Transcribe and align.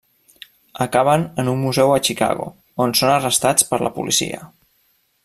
Acaben 0.85 1.25
en 1.43 1.51
un 1.51 1.61
museu 1.65 1.93
a 1.97 1.99
Chicago 2.09 2.47
on 2.87 2.97
són 3.01 3.13
arrestats 3.19 3.69
per 3.73 3.81
la 3.89 3.93
policia. 3.99 4.41